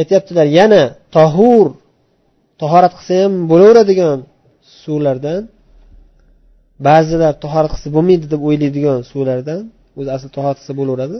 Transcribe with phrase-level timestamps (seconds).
[0.00, 0.82] aytyaptilar yana
[1.16, 1.66] tohur
[2.60, 4.18] tahorat qilsa ham bo'laveradigan
[4.82, 5.42] suvlardan
[6.86, 9.60] ba'zilar tahorat qilsa bo'lmaydi deb o'ylaydigan suvlardan
[9.98, 11.18] o'zi asli tahorat qilsa bo'laveradi.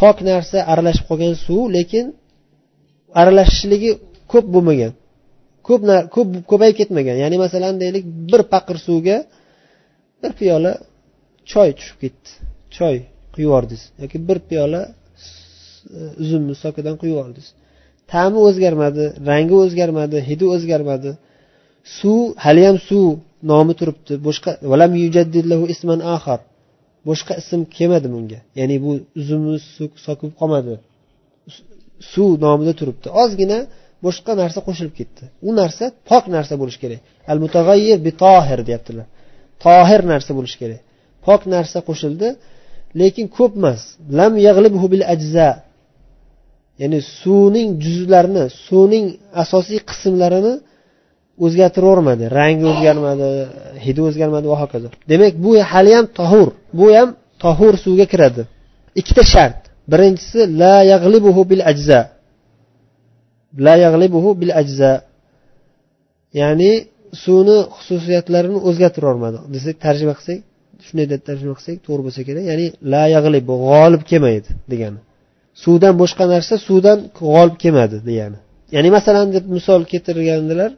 [0.00, 2.06] Pok narsa aralashib qolgan suv lekin
[3.20, 3.90] aralashishligi
[4.32, 4.92] ko'p bo'lmagan.
[5.66, 5.82] Ko'p
[6.14, 7.16] ko'p ko'payib ketmagan.
[7.22, 9.16] Ya'ni masalan deylik bir paqir suvga
[10.20, 10.72] bir piyola
[11.52, 12.28] choy tushib ketdi.
[12.76, 12.96] Choy
[13.32, 14.80] quyib yubordingiz yoki bir piyola
[16.22, 17.48] uzumni e, sokidan quyib yubordingiz
[18.12, 21.10] ta'mi o'zgarmadi rangi o'zgarmadi hidi o'zgarmadi.
[21.98, 23.06] Suv haliyam suv
[23.50, 24.12] nomi turibdi.
[24.26, 24.50] Boshqa
[25.74, 26.00] isman
[27.08, 28.38] boshqa ism kelmadi bunga.
[28.58, 29.56] Ya'ni bu uzumni
[30.06, 30.74] sokib qolmadi.
[32.12, 33.06] Suv nomida turibdi.
[33.22, 33.58] Ozgina
[34.06, 35.22] boshqa narsa qo'shilib ketdi.
[35.48, 37.00] U narsa pok narsa bo'lishi kerak.
[37.30, 39.06] Al mutag'ayyir bi tohir deyaptilar.
[39.64, 40.80] Tohir narsa bo'lishi kerak.
[41.26, 42.28] Pok narsa qo'shildi
[43.00, 43.80] lekin ko'p emas.
[44.18, 45.50] Lam yag'libhu bil ajza.
[46.80, 49.06] Ya'ni suvning juzlarini suvning
[49.42, 50.54] asosiy qismlarini
[51.44, 52.24] o'zgartiravermadi.
[52.38, 53.28] Rangi o'zgarmadi
[53.84, 54.88] hidi o'zgarmadi va hokazo.
[55.10, 56.48] Demak bu haliyam tohur.
[56.78, 57.08] Bu ham
[57.44, 58.42] tohur suvga kiradi.
[59.00, 59.60] Ikkita shart.
[59.92, 62.00] Birinchisi la yag'libuhu bil ajza.
[63.66, 64.92] La yag'libuhu bil ajza.
[66.40, 66.72] Ya'ni
[67.24, 70.38] suvni xususiyatlarini o'zgartirolmadi desak tarjima qilsak
[70.86, 72.44] shunday deb tarjima qilsak to'g'ri bo'lsa kerak.
[72.50, 75.00] Ya'ni la yag'lib g'olib kelmaydi degani.
[75.62, 78.38] Suvdan boshqa narsa suvdan g'olib kelmadi degani.
[78.74, 80.70] Ya'ni masalan deb misol keltirgandilar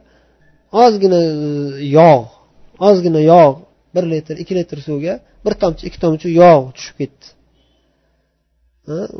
[0.83, 2.27] ozgina e, yog'
[2.87, 3.57] ozgina yog'
[3.95, 5.13] bir litr ikki litr suvga
[5.45, 7.25] bir tomchi ikki tomchi yog' tushib ketdi.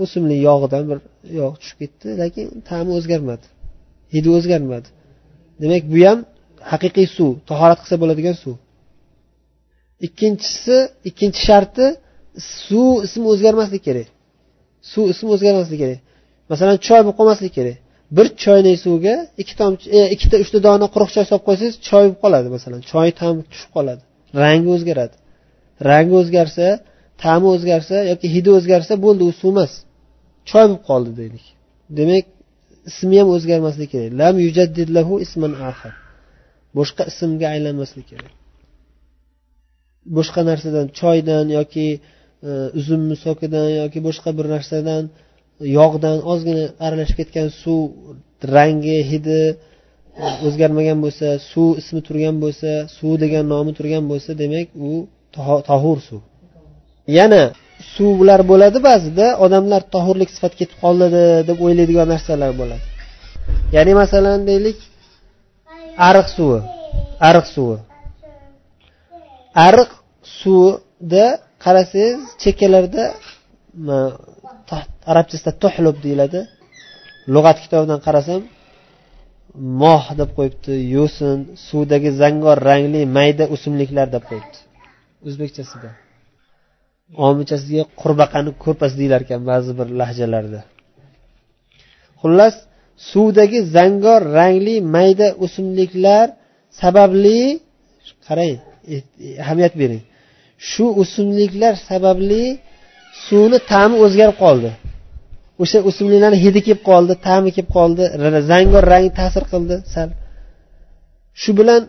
[0.03, 0.99] O'simlik yog'idan bir
[1.39, 3.45] yog' tushib ketdi lekin ta'mi o'zgarmadi.
[4.13, 4.87] Hidi o'zgarmadi.
[5.61, 6.19] Demak bu ham
[6.71, 8.55] haqiqiy suv tahorat qilsa bo'ladigan suv.
[10.05, 10.77] Ikkinchisi
[11.09, 11.85] ikkinchi sharti
[12.67, 14.07] suv ismi o'zgarmasligi kerak.
[14.91, 15.99] Suv ismi o'zgarmasligi kerak.
[16.51, 17.77] Masalan choy bo'lib qolmasligi kerak.
[18.17, 22.19] Bir choynak suvga ikki tomchi e, ikkita uchta dona quruq choy solib qo'ysangiz choy bo'lib
[22.23, 22.79] qoladi masalan.
[22.91, 24.01] Choy ta'mi tushib qoladi.
[24.43, 25.15] Rangi o'zgaradi.
[25.89, 26.67] Rangi o'zgarsa
[27.23, 29.73] ta'mi o'zgarsa yoki hidi o'zgarsa bo'ldi u suv emas
[30.49, 31.45] choy bo'lib qoldi deylik.
[31.99, 32.25] Demak
[32.89, 34.11] ismi ham o'zgarmasligi kerak.
[34.21, 35.93] Lam yujaddidlahu isman axar
[36.77, 38.33] boshqa ismga aylanmasligi kerak.
[40.17, 41.87] Boshqa narsadan choydan yoki
[42.47, 45.03] e, uzum misokidan yoki boshqa bir narsadan
[45.77, 47.81] yog'dan ozgina aralashib ketgan suv
[48.55, 49.41] rangi hidi
[50.23, 54.91] e, o'zgarmagan bo'lsa suv ismi turgan bo'lsa suv degan nomi turgan bo'lsa demak u
[55.69, 56.21] tohur suv.
[57.19, 57.43] Yana
[57.95, 61.07] suvlar bo'ladi ba'zida odamlar tohurlik sifat ketib qoldi
[61.49, 62.83] deb o'ylaydigan narsalar bo'ladi.
[63.75, 64.77] Ya'ni masalan deylik
[66.09, 66.59] ariq suvi
[67.29, 67.77] ariq suvi.
[69.67, 69.89] Ariq
[70.39, 71.25] suvda
[71.63, 73.03] qarasangiz chekkalarida
[75.11, 76.39] arabchasida tuhlub deyiladi.
[77.33, 78.41] Lug'at kitobidan qarasam
[79.81, 84.57] moh deb qo'yibdi yo'sin suvdagi zangor rangli mayda o'simliklar deb qo'yibdi.
[85.27, 85.89] O'zbekchasida.
[87.27, 90.61] Omichasiga qurbaqani ko'rpasi deyilar ekan ba'zi bir lahjalarda.
[92.21, 92.55] Xullas
[93.11, 96.25] suvdagi zangor rangli mayda o'simliklar
[96.81, 97.39] sababli
[98.27, 98.51] qarang
[98.93, 100.03] eh, eh, ahamiyat bering.
[100.69, 102.43] Shu o'simliklar sababli
[103.27, 104.71] suvni ta'mi o'zgarib qoldi.
[105.63, 108.03] O'sha o'simliklarni hidi kelib qoldi ta'mi kelib qoldi
[108.51, 110.09] zangor rangi ta'sir qildi sal.
[111.41, 111.81] Shu bilan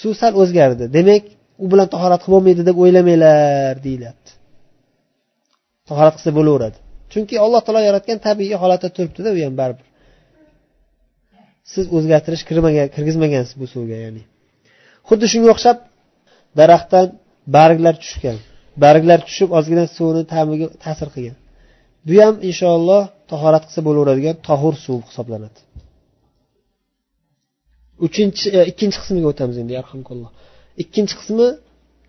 [0.00, 0.84] suv sal o'zgardi.
[0.96, 1.22] Demak
[1.64, 4.30] u bilan tahorat qilib bo'lmaydi deb o'ylamanglar deyilyapti
[5.88, 6.78] tahorat qilsa bo'laveradi.
[7.12, 9.86] Chunki alloh taolo yaratgan tabiiy holatda turibdida u ham baribir.
[11.72, 14.22] Siz o'zgartirish kirmagan kirgizmagansiz bu suvga ya'ni.
[15.08, 15.78] Xuddi shunga o'xshab
[16.58, 17.06] daraxtdan
[17.56, 18.36] barglar tushgan.
[18.84, 21.36] Barglar tushib ozgina suvni ta'miga ta'sir qilgan.
[22.06, 25.58] Bu ham inshaalloh tahorat qilsa bo'laveradigan tohur suv hisoblanadi.
[28.06, 30.30] Uchinchi e, ikkinchi qismiga o'tamiz endi yarhamkulloh.
[30.82, 31.48] Ikkinchi qismi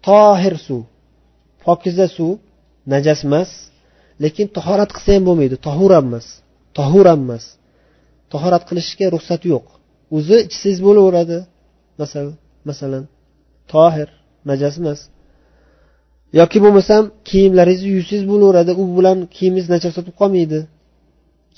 [0.08, 0.82] tohir suv.
[1.66, 2.34] Pokiza suv
[2.94, 3.52] najas emas
[4.24, 5.56] lekin tahorat qilsa ham bo'lmaydi.
[5.68, 6.28] Tohur ham emas
[6.78, 7.46] tohur ham emas.
[8.34, 9.66] Tahorat qilishga ruxsat yo'q.
[10.18, 11.38] O'zi ichsangiz bo'laveradi.
[12.02, 12.36] Masalan
[12.70, 13.04] masalan
[13.74, 14.10] tohir
[14.50, 15.00] najas emas
[16.40, 18.72] yoki bo'lmasam kiyimlaringiz yuvsangiz bo'laveradi.
[18.82, 20.60] U bilan kiyimingiz najosat bo'lib qolmaydi.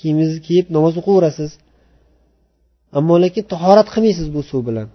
[0.00, 1.50] Kiyimingizni kiyib namoz o'qiyverasiz
[2.98, 4.88] ammo lekin tahorat qilmaysiz bu suv bilan.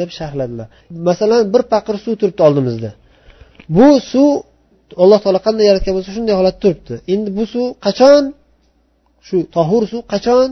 [0.00, 0.68] Deb sharhladilar.
[1.08, 2.90] Masalan bir paqir suv turibdi oldimizda.
[3.76, 4.30] Bu suv
[5.02, 6.94] alloh taolo qanday yaratgan bo'lsa shunday holatda turibdi.
[7.12, 8.22] Endi bu suv qachon?
[9.26, 10.48] Shu tohur suv qachon?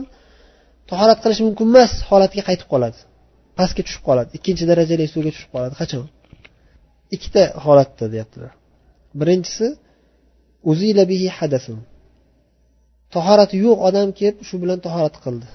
[0.91, 2.99] Tahorat qilish mumkin emas holatiga qaytib qoladi.
[3.59, 4.29] Pastga tushib qoladi.
[4.37, 5.73] Ikkinchi darajali suvga tushib qoladi.
[5.81, 6.05] Qachon?
[7.15, 8.51] Ikkita holatda deyaptilar.
[9.19, 9.67] Birinchisi
[10.71, 11.79] uzila bihi hadasun.
[13.15, 15.47] Tahorati yo'q odam kelib shu bilan tahorat qildi.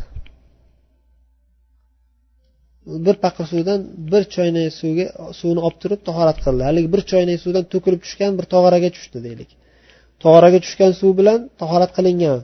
[3.06, 3.80] Bir paqir suvdan
[4.12, 5.06] bir choynak suvga
[5.40, 6.62] suvni olib turib tahorat qildi.
[6.68, 9.50] Haligi bir choynak suvdan to'kilib tushgan bir tog'oraga tushdi deylik.
[10.22, 12.40] Tog'oraga tushgan suv bilan tahorat qilingan.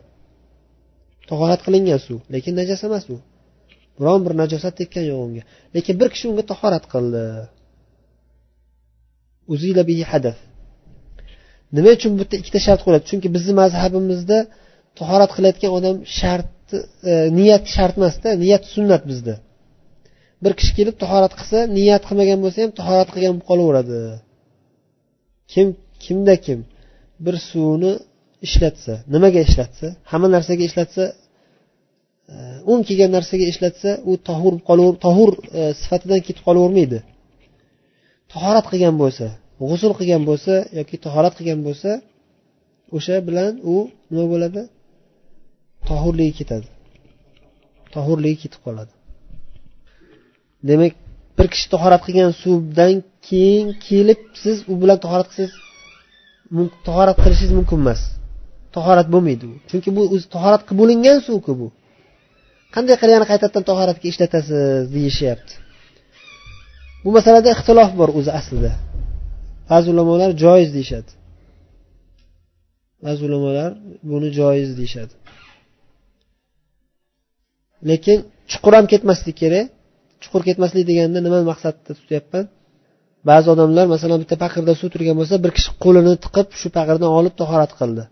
[1.30, 3.16] Tahorat qilingan suv lekin najas emas u
[3.98, 5.42] biron bir najosat tekkan yo'q unga.
[5.76, 7.24] Lekin bir kishi unga tahorat qildi.
[11.76, 13.04] Nima uchun bu yerda ikkita shart qo'yiladi?
[13.10, 14.38] Chunki bizni mazhabimizda
[15.00, 16.50] tahorat qilayotgan odam shart
[17.10, 19.34] e, niyat shart emasda niyat sunnat bizda.
[20.42, 24.00] Bir kishi kelib tahorat qilsa niyat qilmagan bo'lsa ham tahorat qilgan bo'lib qolaveradi.
[25.52, 25.66] Kim
[26.04, 26.60] kimda kim?
[27.24, 27.92] Bir suvni
[28.46, 31.04] ishlatsa nimaga ishlatsa hamma narsaga ishlatsa
[32.72, 36.98] o'n kelgan narsaga ishlatsa u tohur qolaver tohur e, sifatidan ketib qolavermaydi.
[38.32, 39.26] Tahorat qilgan bo'lsa
[39.68, 41.90] g'usul qilgan bo'lsa yoki tahorat qilgan bo'lsa
[42.96, 43.76] o'sha bilan u
[44.10, 44.62] nima bo'ladi?
[45.88, 46.68] Tohurligi ketadi.
[47.94, 48.92] Tohurligi ketib qoladi.
[50.68, 50.92] Demak
[51.38, 52.94] bir kishi tahorat qilgan suvdan
[53.28, 55.54] keyin kelib siz u bilan tahorat qilsangiz
[56.86, 58.00] tahorat qilishingiz mumkin emas.
[58.76, 61.68] Tahorat bo'lmaydi u chunki bu o'zi tahorat qilib bo'lingan suvku bu.
[62.74, 64.58] Qanday qilib yana qaytadan tahoratga ishlatasiz
[64.94, 65.52] deyishyapti.
[67.04, 68.72] Bu masalada ixtilof bor o'zi aslida.
[69.70, 71.10] Ba'zi ulamolar joiz deyishadi.
[73.04, 73.70] Ba'zi ulamolar
[74.10, 75.14] buni joiz deyishadi.
[77.90, 78.18] Lekin
[78.50, 79.66] chuqur ham ketmaslik kerak.
[80.22, 82.44] Chuqur ketmaslik deganda nimani maqsadda tutyapman?
[83.30, 87.34] Ba'zi odamlar masalan bitta paqirda suv turgan bo'lsa bir kishi qo'lini tiqib shu paqirdan olib
[87.40, 88.04] tahorat qildi.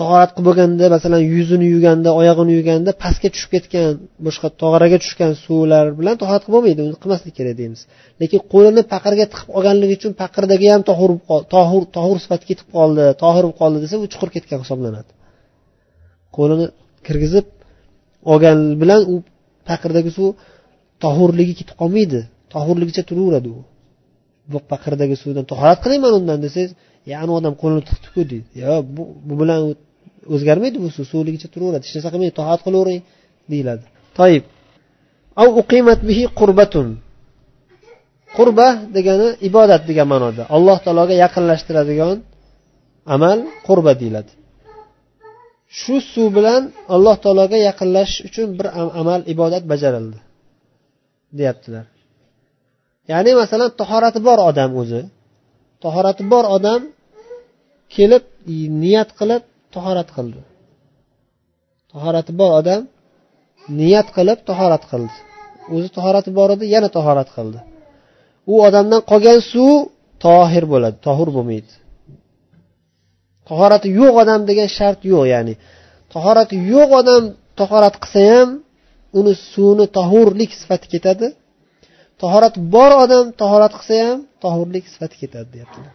[0.00, 3.88] Tahorat qilib bo'lganda masalan yuzini yuvganda oyog'ini yuvganda pastga tushib ketgan
[4.26, 6.80] boshqa tog'araga tushgan suvlar bilan tahorat qilib bo'lmaydi.
[6.88, 7.80] Uni qilmaslik kerak deymiz.
[8.20, 11.10] Lekin qo'lini paqirga tiqib olganligi uchun paqirdagi ham tohur
[11.54, 15.10] tohur tohur sifati ketib qoldi tohir bo'lib qoldi desa u chuqur ketgan hisoblanadi.
[16.36, 16.66] Qo'lini
[17.06, 17.46] kirgizib
[18.32, 19.14] olgan bilan u
[19.70, 20.28] paqirdagi suv
[21.04, 22.20] tohurligi ketib qolmaydi.
[22.54, 23.60] Tohurligicha turaveradi u.
[24.52, 26.72] Bu paqirdagi suvdan tahorat qilayman undan desangiz
[27.10, 28.38] ya anavi odam qo'lini tiqdiku deydi.
[28.62, 29.60] Yo bu bu bilan
[30.34, 31.84] o'zgarmaydi bu suv suvligicha turaveradi.
[31.86, 33.00] Hech narsa qilmaydi toat qilavering
[33.52, 33.84] deyiladi.
[34.18, 34.44] Toib
[36.10, 36.88] bihi qurbatun.
[38.36, 40.42] Qurba degani ibodat degan ma'noda.
[40.56, 42.16] Alloh taologa yaqinlashtiradigan
[43.14, 44.32] amal qurba deyiladi.
[45.78, 46.62] Shu suv bilan
[46.94, 48.66] alloh taologa yaqinlashish uchun bir
[49.00, 50.18] amal ibodat bajarildi
[51.38, 51.86] deyaptilar.
[53.10, 55.02] Ya'ni masalan tahorati bor odam o'zi.
[55.84, 56.80] Tahorati bor odam
[57.94, 58.24] kelib
[58.82, 59.42] niyat qilib
[59.74, 60.40] tahorat qildi.
[61.92, 62.82] Tahorati bor odam
[63.80, 65.16] niyat qilib tahorat qildi.
[65.74, 67.58] O'zi tahorati bor edi yana tahorat qildi.
[68.52, 69.74] U odamdan qolgan suv
[70.24, 71.72] tohir bo'ladi tohur bo'lmaydi.
[73.48, 75.54] Tahorati yo'q odam degan shart yo'q ya'ni
[76.14, 77.22] tahorati yo'q odam
[77.60, 78.48] tahorat qilsa ham
[79.18, 81.28] uni suvni tahurlik sifati ketadi.
[82.22, 85.92] Tahorat bor odam tahorat qilsa ham tahurlik sifati ketadi deyaptilar.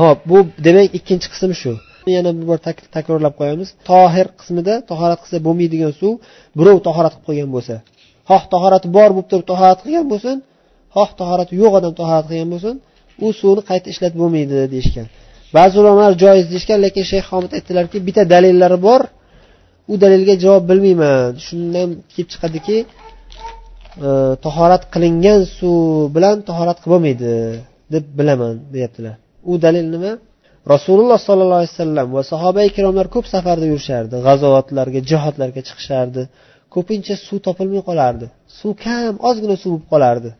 [0.00, 1.72] Ho'p bu demak ikkinchi qism shu.
[2.14, 2.58] Yana bir bor
[2.96, 3.68] takrorlab qo'yamiz.
[3.90, 6.12] Tohir qismida tahorat qilsa bo'lmaydigan suv
[6.58, 7.74] birov tahorat qilib qo'ygan bo'lsa.
[8.30, 10.36] Xoh tahorati bor bo'lib turib tahorat qilgan bo'lsin.
[10.96, 12.74] Xoh tahorati yo'q odam tahorat qilgan bo'lsin.
[13.24, 15.06] U suvni qayta ishlatib bo'lmaydi deyishgan.
[15.56, 19.00] Ba'zi ulamolar joiz deyishgan lekin shayx homid aytdilarki bitta dalillari bor.
[19.92, 21.28] U dalilga javob bilmayman.
[21.46, 22.76] Shundan kelib chiqadiki
[24.06, 24.08] e,
[24.44, 25.76] tahorat qilingan suv
[26.16, 27.30] bilan tahorat qilib bo'lmaydi
[27.94, 29.14] deb bilaman deyaptilar.
[29.50, 30.12] U dalil nima?
[30.74, 36.22] Rasululloh sollallohu alayhi vasallam va sahoba ikromlar ko'p safarda yurishardi g'azovatlarga jihodlarga chiqishardi
[36.74, 38.26] ko'pincha suv topilmay qolardi.
[38.58, 40.30] Suv kam ozgina suv bo'lib qolardi.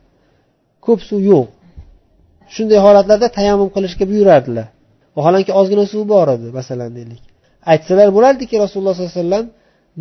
[0.86, 1.46] Ko'p suv yo'q.
[2.54, 4.66] Shunday holatlarda tayammum qilishga buyurardilar.
[5.16, 7.22] Vaholanki ozgina suv bor edi masalan deylik.
[7.72, 9.46] Aytsalar bo'lardiki rasululloh sollallohu alayhi vasallam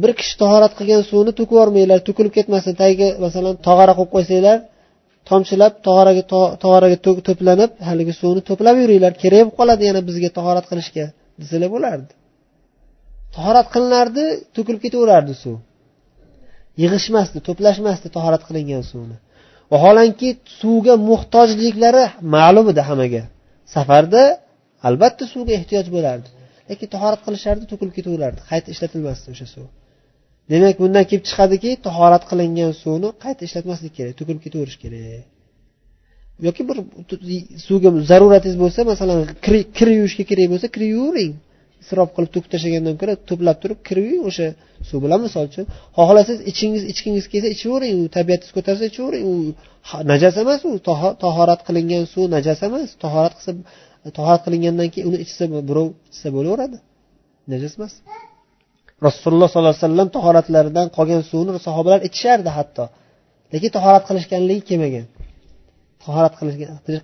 [0.02, 4.58] bir kishi tahorat qilgan suvni to'kib yubormanglar to'kilib ketmasin tagiga masalan tog'ora qo'yib qo'ysanglar
[5.30, 6.24] tomchilab tog'oraga
[6.64, 11.06] tog'oraga to'planib haligi suvni to'plab yuringlar kerak bo'lib qoladi yana bizga tahorat qilishga
[11.42, 12.12] desalar bo'lardi.
[13.36, 14.24] Tahorat qilinardi
[14.56, 15.56] to'kilib ketaverardi suv.
[16.82, 19.18] Yig'ishmasdi to'plashmasdi tahorat qilingan suvni.
[19.74, 20.30] Vaholanki
[20.60, 22.04] suvga muhtojliklari
[22.36, 23.24] ma'lum edi hammaga.
[23.76, 24.24] Safarda
[24.88, 26.28] albatta suvga ehtiyoj bo'lardi.
[26.70, 28.40] Lekin tahorat qilishardi to'kilib ketaverardi.
[28.50, 29.66] Qayta ishlatilmasdi o'sha suv.
[30.52, 35.24] Demak bundan kelib chiqadiki tahorat qilingan suvni qayta ishlatmaslik kerak to'kilib ketaverish kerak.
[36.48, 36.78] Yoki bir
[37.68, 39.18] suvga zaruratingiz bo'lsa masalan
[39.78, 41.34] kir yuvishga kerak bo'lsa kir yuvavering
[41.84, 44.48] isrof qilib to'kib tashlagandan ko'ra to'plab turib kirib o'sha
[44.90, 45.20] suv bilan.
[45.26, 45.66] Misol uchun
[45.98, 49.36] xohlasangiz ichingiz ichgingiz kelsa ichavering u tabiatingiz ko'tarsa ichavering u
[50.12, 50.74] najas emas u
[51.24, 52.88] tahorat qilingan suv najas emas.
[53.04, 53.52] Tahorat qilsa
[54.18, 56.78] tahorat qilingandan keyin uni ichsa birov ichsa bo'laveradi.
[57.52, 57.94] Najas emas.
[59.08, 62.84] Rasululloh sollallohu alayhi vasallam tahoratlaridan qolgan suvni sahobalar ichishardi hatto.
[63.54, 65.06] Lekin tahorat qilishganligi kelmagan.
[66.04, 66.34] Tahorat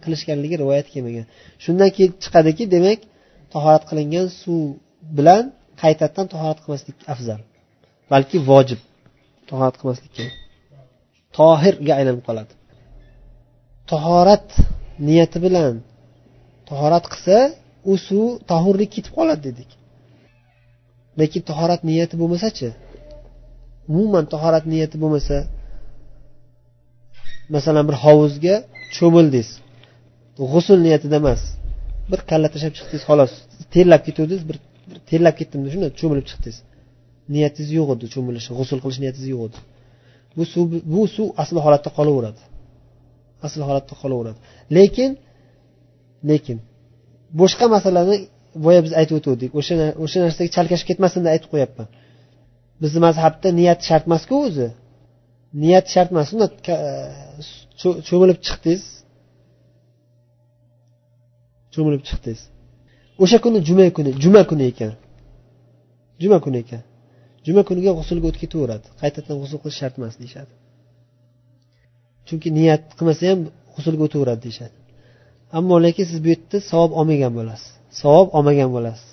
[0.04, 1.26] qilishganligi rivoyat kelmagan.
[1.64, 3.00] Shundan keyin chiqadiki demak
[3.54, 4.62] tahorat qilingan suv
[5.18, 5.44] bilan
[5.82, 7.40] qaytadan tahorat qilmaslik afzal
[8.12, 8.80] balki vojib.
[9.50, 10.36] Tahorat qilmaslik kerak.
[11.38, 12.54] Tohirga aylanib qoladi.
[13.92, 14.48] Tahorat
[15.08, 15.74] niyati bilan
[16.70, 17.38] tahorat qilsa
[17.92, 19.70] u suv tahurlik ketib qoladi dedik.
[21.20, 22.70] Lekin tahorat niyati bo'lmasachi
[23.92, 25.38] umuman tahorat niyati bo'lmasa
[27.56, 28.56] masalan bir hovuzga
[28.98, 29.50] cho'mildingiz
[30.52, 31.42] g'usul niyatida emas.
[32.12, 33.32] Bir kalla tashlab chiqdingiz xolos.
[33.74, 34.58] Terlab ketuvdingiz bir
[35.10, 36.58] terlab ketdim shunda cho'milib chiqdingiz.
[37.34, 39.58] Niyatingiz yo'q edi cho'milish g'usul qilish niyatingiz yo'q edi.
[40.38, 42.42] Bu suv bu suv asli holatda qolaveradi.
[43.46, 44.40] Asl holatda qolaveradi.
[44.78, 45.12] Lekin
[46.30, 46.58] lekin
[47.40, 48.18] boshqa masalani
[48.66, 49.52] boya biz aytib o'tuvdik.
[49.60, 51.88] O'sha o'sha narsaga chalkashib ketmasin deb aytib qo'yapman.
[52.82, 54.68] Bizni mazhabda niyat shart emasku o'zi.
[55.64, 56.78] Niyat shart emas unda e,
[58.10, 58.84] cho'milib chiqdingiz.
[61.74, 62.42] Cho'milib chiqdingiz.
[63.24, 64.94] O'sha kuni juma kuni juma kuni ekan.
[66.22, 66.84] Juma kuni ekan.
[67.46, 68.88] Juma kuniga g'usulga o'tib ketaveradi.
[69.02, 70.54] Qaytadan g'usul qilish shart emas deyishadi.
[72.28, 73.40] Chunki niyat qilmasa ham
[73.76, 74.76] g'usulga o'taveradi deyishadi.
[75.58, 77.81] Ammo lekin siz bu yerda savob olmagan bo'lasiz.
[78.00, 79.10] Savob olmagan bo'lasiz.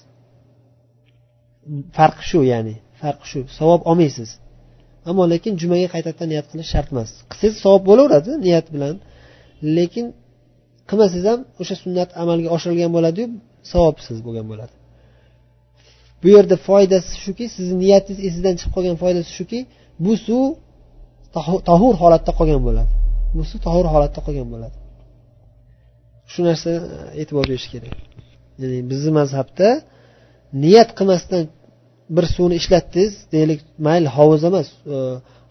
[1.97, 3.41] Farqi shu ya'ni farqi shu.
[3.59, 4.31] Savob olmaysiz.
[5.09, 7.11] Ammo lekin jumaga qaytadan niyat qilish shart emas.
[7.31, 8.95] Qilsangiz savob bo'laveradi niyat bilan.
[9.77, 10.07] Lekin
[10.89, 13.27] qilmasangiz ham o'sha sunnat amalga oshirilgan bo'ladiyu
[13.73, 14.75] savobsiz bo'lgan bo'ladi.
[16.23, 19.61] Bu yerda foydasi shuki sizni niyatingiz esingizdan chiqib qolgan foydasi shuki
[20.05, 20.45] bu suv
[21.69, 22.91] tahur holatda qolgan bo'ladi.
[23.37, 24.77] Bu suv tahur holatda qolgan bo'ladi.
[26.33, 26.81] Shu narsa e,
[27.21, 27.95] e'tibor berish kerak.
[28.61, 29.69] Ya'ni bizni mazhabda
[30.63, 31.43] niyat qilmasdan
[32.17, 34.69] bir suvni ishlatdingiz deylik mayli hovuz emas.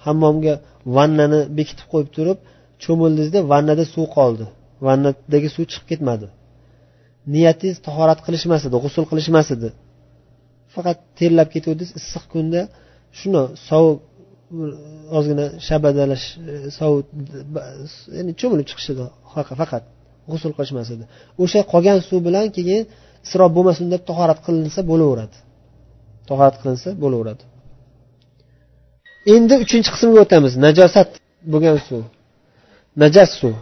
[0.05, 0.53] Hammomga
[0.97, 2.37] vannani bekitib qo'yib turib
[2.83, 4.45] cho'mildingizda vannada suv qoldi.
[4.87, 6.27] Vannadagi suv chiqib ketmadi.
[7.33, 9.69] Niyatingiz tahorat qilishmas edi g'usul qilishmas edi.
[10.73, 12.61] Faqat terlab ketuvdingiz issiq kunda
[13.19, 13.97] shuni sovuq
[15.17, 16.25] ozgina shabadalash
[16.77, 17.05] sovuq
[18.17, 19.03] ya'ni cho'milib chiqish edi
[19.61, 19.83] faqat.
[20.31, 21.03] g'usul qilishmas edi.
[21.43, 22.81] O'sha qolgan suv bilan keyin
[23.25, 25.37] isrof bo'lmasin deb tahorat qilinsa bo'laveradi.
[26.29, 27.43] Tahorat qilinsa bo'laveradi.
[29.33, 30.53] Endi uchinchi qismga o'tamiz.
[30.65, 31.09] Najosat
[31.53, 32.03] bo'lgan suv.
[33.03, 33.55] Najas suv.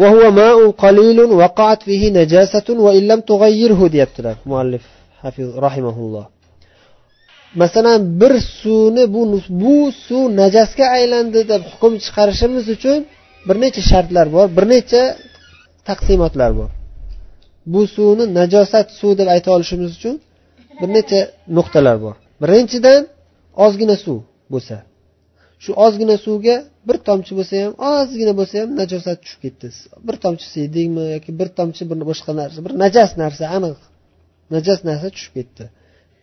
[0.00, 4.84] وهو ماء قليل وقعت فيه نجاسة وإن لم تغيره ديبت deyaptilar muallif
[5.22, 6.24] hafiz rahimaulloh
[7.54, 13.00] masalan bir suvni bu بو, suv najasga aylandi deb hukm chiqarishimiz uchun
[13.48, 15.02] bir necha shartlar bor bir necha
[15.88, 16.70] taqsimotlar bor.
[17.72, 20.14] Bu suvni najosat suv deb ayta olishimiz uchun
[20.80, 21.20] bir necha
[21.56, 22.14] nuqtalar bor.
[22.42, 23.02] Birinchidan
[23.64, 24.18] ozgina suv
[24.52, 24.76] bo'lsa.
[25.62, 26.56] Shu ozgina suvga
[26.88, 29.68] bir tomchi bo'lsa ham ozgina bo'lsa ham najosat tushib ketdi.
[30.06, 33.78] Bir tomchi siydingmi yoki bir tomchi bir boshqa narsa bir najas narsa aniq.
[34.54, 35.64] Najas narsa tushib ketdi.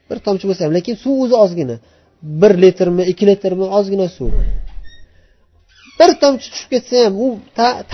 [0.10, 1.78] Bir tomchi bo'lsa ham lekin suv o'zi ozgina.
[2.42, 4.32] Bir litrmi ikki litrmi ozgina suv.
[6.00, 7.28] Bir tomchi tushib ketsa ham u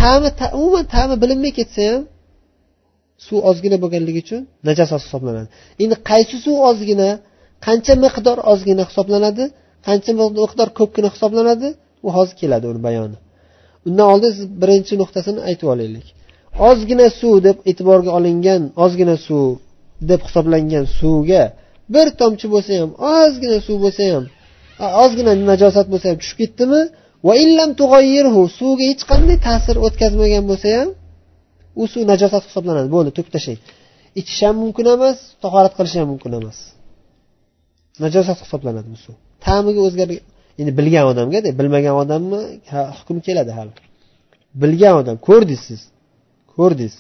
[0.02, 2.02] ta'mi umuman ta'mi bilinmay ketsa ham
[3.26, 5.48] suv ozgina bo'lganligi uchun najosat hisoblanadi.
[5.84, 7.10] Endi qaysi suv ozgina
[7.66, 9.44] qancha miqdor ozgina hisoblanadi
[9.88, 11.68] qancha miqdor ko'pgina hisoblanadi
[12.08, 13.18] u hozir keladi uni bayoni.
[13.88, 16.08] Undan oldin siz birinchi nuqtasini aytib olaylik.
[16.70, 19.48] Ozgina suv deb e'tiborga olingan ozgina suv
[20.10, 21.44] deb hisoblangan suvga
[21.94, 24.26] bir tomchi bo'lsa ham ozgina suv bo'lsa ham
[25.04, 26.82] ozgina najosat bo'lsa ham tushib ketdimi
[28.58, 30.90] suvga hech qanday ta'sir o'tkazmagan bo'lsa ham
[31.82, 33.62] u suv najosat hisoblanadi bo'ldi to'kib tashlang
[34.20, 36.58] ichish ham mumkin emas tahorat qilish ham mumkin emas
[38.04, 39.16] najosat hisoblanadi bu suv
[39.46, 40.08] ta'miga o'zgar
[40.62, 42.40] endi bilgan odamgada bilmagan odamni
[42.98, 43.74] hukm keladi hali
[44.62, 45.82] bilgan odam ko'rdingiz siz
[46.56, 46.96] ko'rdingiz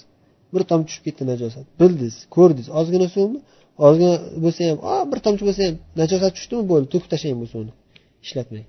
[0.53, 3.39] bir tomchi tushib ketdi najosat bildingiz ko'rdingiz ozgina suvmi
[3.87, 4.77] ozgina bo'lsa ham
[5.11, 7.71] bir tomchi bo'lsa ham najosat tushdimi bo'ldi to'kib tashlang bu suvni
[8.25, 8.67] ishlatmang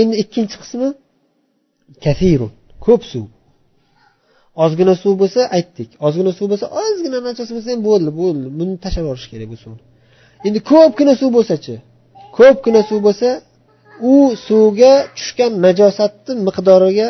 [0.00, 0.88] endi ikkinchi qismi
[2.04, 2.52] kafirun
[2.86, 3.26] ko'p suv.
[4.64, 5.90] Ozgina suv bo'lsa aytdik.
[6.06, 8.46] Ozgina suv bo'lsa ozgina nachasi bo'lsa ham bo'ldi bo'ldi.
[8.58, 9.80] Buni tashlab yuborish kerak bu suvni.
[10.46, 11.74] Endi ko'pgina suv bo'lsachi
[12.38, 13.28] ko'pgina suv bo'lsa
[14.12, 14.14] u
[14.46, 17.08] suvga tushgan najosatni miqdoriga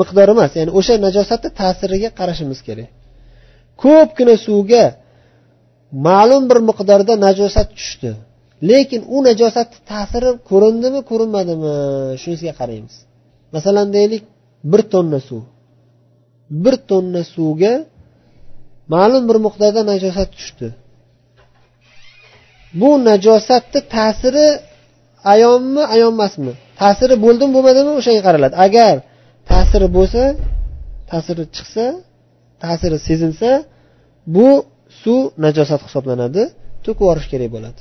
[0.00, 2.88] miqdori emas ya'ni o'sha najosatni ta'siriga qarashimiz kerak.
[3.82, 4.84] Ko'pgina suvga
[6.06, 8.10] ma'lum bir miqdorda najosat tushdi.
[8.70, 11.72] Lekin u najosatni ta'siri ko'rindimi ko'rinmadimi
[12.22, 12.94] shunisiga qaraymiz.
[13.54, 14.22] Masalan deylik
[14.72, 15.42] bir tonna suv.
[16.64, 17.74] Bir tonna suvga
[18.94, 20.68] ma'lum bir miqdorda najosat tushdi.
[22.80, 24.46] Bu najosatni ta'siri
[25.32, 28.54] ayonmi ayon emasmi ta'siri bo'ldimi bo'lmadimi o'shanga qaraladi.
[28.66, 28.94] Agar
[29.50, 30.22] ta'siri bo'lsa
[31.10, 31.84] ta'siri chiqsa
[32.64, 33.50] ta'siri sezilsa
[34.34, 34.48] bu
[35.02, 36.42] suv najosat hisoblanadi
[36.84, 37.80] to'kib yuborish kerak bo'ladi.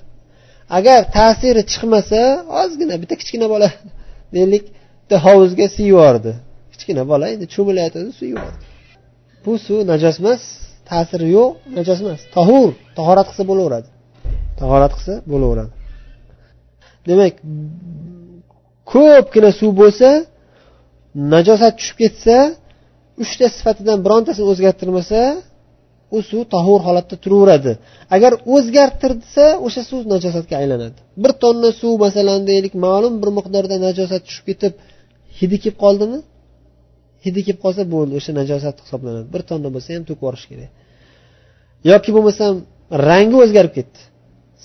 [0.77, 2.21] Agar ta'siri chiqmasa
[2.61, 3.69] ozgina bitta kichkina bola
[4.35, 4.63] deylik
[5.01, 6.31] bitta hovuzga suv yubordi.
[6.73, 8.63] Kichkina bola endi cho'milayotgandi suv yubordi.
[9.45, 10.41] Bu suv najos emas
[10.89, 12.21] ta'siri yo'q najos emas.
[12.35, 13.87] Tahur tahorat qilsa bo'laveradi.
[14.59, 15.71] Tahorat qilsa bo'laveradi.
[17.09, 17.33] Demak
[18.93, 20.09] ko'pgina suv bo'lsa
[21.33, 22.37] najosat tushib ketsa
[23.23, 25.19] uchta sifatidan birontasini o'zgartirmasa
[26.15, 27.73] u suv tahur holatda turaveradi.
[28.15, 30.99] Agar o'zgartirsa o'sha suv najosatga aylanadi.
[31.23, 34.73] Bir tonna suv masalan deylik ma'lum bir miqdorda najosat tushib ketib
[35.39, 36.19] hidi kelib qoldimi?
[37.25, 39.27] Hidi kelib qolsa bo'ldi o'sha najosat hisoblanadi.
[39.33, 40.71] Bir tonna bo'lsa ham to'kib yuborish kerak.
[41.91, 42.53] Yoki bo'lmasam
[43.09, 43.99] rangi o'zgarib ketdi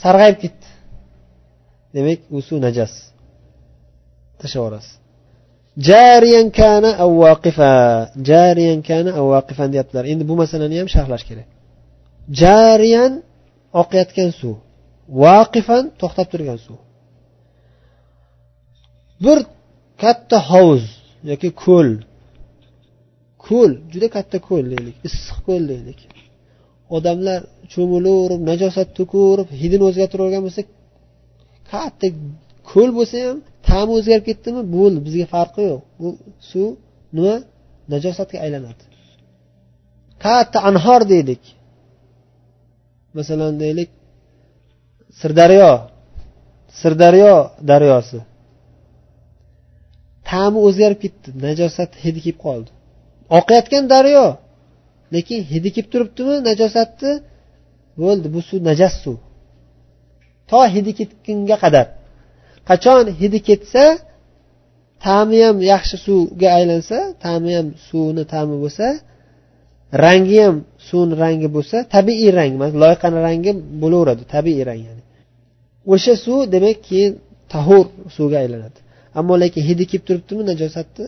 [0.03, 0.67] sarg'ayib ketdi.
[1.97, 2.93] Demak u suv najas.
[4.41, 5.00] Tashlab yuborasiz
[5.89, 7.73] jariyan kana avvaqifa
[8.31, 10.05] jariyan kana avvaqifan deyaptilar.
[10.13, 11.49] Endi bu masalani ham sharhlash kerak.
[12.43, 13.13] Jariyan
[13.81, 14.57] oqayotgan suv
[15.25, 16.79] vaqifan to'xtab turgan suv.
[19.25, 19.39] Bir
[20.03, 20.85] katta hovuz
[21.31, 21.91] yoki ko'l
[23.47, 26.01] ko'l juda katta ko'l deylik issiq ko'l deylik.
[26.97, 27.41] Odamlar
[27.73, 30.63] cho'milaverib najosat to'kaverib hidini o'zgartiravergan bo'lsa
[31.73, 32.07] katta
[32.71, 34.63] ko'l bo'lsa ham ta'mi o'zgarib ketdimi?
[34.77, 34.99] Bo'ldi.
[35.07, 35.81] Bizga farqi yo'q.
[36.01, 36.09] Bu
[36.51, 36.69] suv
[37.17, 37.35] nima?
[37.93, 38.85] Najosatga aylanadi
[40.25, 41.43] katta anhor deylik.
[43.19, 43.91] Masalan deylik
[45.21, 45.73] sirdaryo.
[46.81, 47.35] Sirdaryo
[47.71, 48.19] daryosi.
[50.29, 51.29] Ta'mi o'zgarib ketdi.
[51.47, 52.71] Najosat hidi kelib qoldi.
[53.39, 54.27] Oqayotgan daryo
[55.15, 56.37] lekin hidi kelib turibdimi?
[56.49, 57.13] Najosatni
[58.03, 58.27] bo'ldi.
[58.35, 59.17] Bu suv najas suv.
[60.51, 61.87] To hidi ketgunga qadar.
[62.71, 63.85] Qachon hidi ketsa
[65.07, 68.87] ta'mi ham yaxshi suvga aylansa ta'mi ham suvni ta'mi bo'lsa
[70.05, 70.57] rangi ham
[70.89, 72.53] suvni rangi bo'lsa tabiiy rang
[72.85, 73.53] loyqani rangi
[73.83, 75.03] bo'laveradi tabiiy rang ya'ni.
[75.93, 77.13] O'sha suv demak keyin
[77.53, 78.79] tahur suvga aylanadi.
[79.19, 81.05] Ammo lekin hidi kelib turibdimi najosatni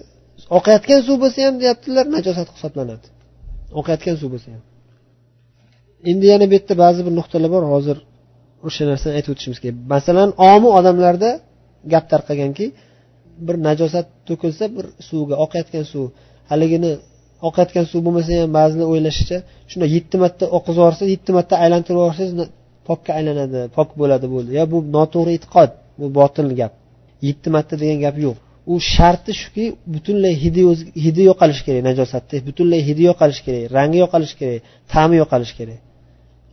[0.59, 3.07] oqayotgan suv bo'lsa ham deyaptilar najosat hisoblanadi.
[3.81, 4.63] Oqayotgan suv bo'lsa ham.
[6.11, 7.97] Endi yana bu yerda ba'zi bir nuqtalar bor hozir
[8.67, 9.77] o'sha narsani aytib o'tishimiz kerak.
[9.95, 11.31] Masalan omi odamlarda
[11.93, 12.67] gap tarqaganki
[13.47, 16.07] bir najosat to'kilsa bir suvga oqayotgan suv.
[16.51, 16.93] Haligini
[17.49, 19.39] oqayotgan suv bo'lmasa ham ba'zilar o'ylashicha
[19.71, 22.33] shunday yetti marta oqizib yuborsangiz yetti marta aylantirib yuborsangiz
[22.89, 24.51] pokka aylanadi pok bo'ladi bo'ldi.
[24.59, 26.73] Yo bu noto'g'ri e'tiqod bu botil gap.
[27.29, 28.37] Yetti marta degan gap yo'q.
[28.73, 29.65] U sharti shuki
[29.95, 30.63] butunlay hidi
[31.05, 32.35] hidi yo'qolishi kerak najosatda.
[32.49, 34.61] Butunlay hidi yo'qolishi kerak rangi yo'qolishi kerak
[34.93, 35.81] ta'mi yo'qolishi kerak.